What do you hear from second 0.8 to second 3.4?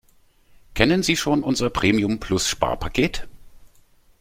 Sie schon unser Premium-Plus-Sparpaket?